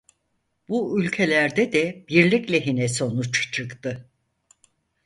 [0.69, 4.09] Bu ülkelerde de birlik lehine sonuç çıktı.